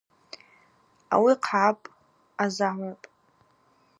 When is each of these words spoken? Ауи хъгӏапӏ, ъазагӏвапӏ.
Ауи 1.13 1.33
хъгӏапӏ, 1.43 1.85
ъазагӏвапӏ. 2.41 3.05